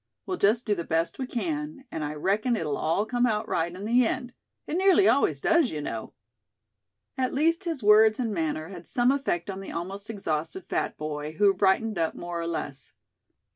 We'll 0.25 0.37
just 0.37 0.65
do 0.65 0.73
the 0.73 0.83
best 0.83 1.19
we 1.19 1.27
can; 1.27 1.85
and 1.91 2.03
I 2.03 2.15
reckon 2.15 2.55
it'll 2.55 2.75
all 2.75 3.05
come 3.05 3.27
out 3.27 3.47
right 3.47 3.71
in 3.71 3.85
the 3.85 4.03
end. 4.03 4.33
It 4.65 4.75
nearly 4.75 5.07
always 5.07 5.39
does, 5.39 5.69
you 5.69 5.79
know." 5.79 6.13
At 7.19 7.35
least 7.35 7.65
his 7.65 7.83
words 7.83 8.19
and 8.19 8.33
manner 8.33 8.69
had 8.69 8.87
some 8.87 9.11
effect 9.11 9.47
on 9.47 9.59
the 9.59 9.71
almost 9.71 10.09
exhausted 10.09 10.65
fat 10.65 10.97
boy, 10.97 11.33
who 11.33 11.53
brightened 11.53 11.99
up 11.99 12.15
more 12.15 12.41
or 12.41 12.47
less. 12.47 12.93